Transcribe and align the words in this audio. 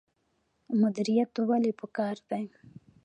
مدیریت 0.81 1.33
ولې 1.49 1.71
پکار 1.79 2.17
دی؟ 2.29 2.45